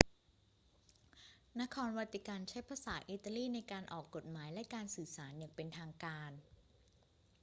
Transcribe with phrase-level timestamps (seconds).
[1.61, 6.31] นครวาติกันใช้ภาษาอิตาลีในการออกกฎหมายและการสื่อสารอย่างเป็นทางการ